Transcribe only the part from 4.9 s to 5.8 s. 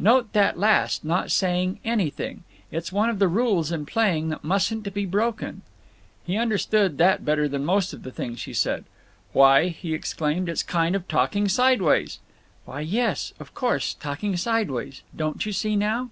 be broken."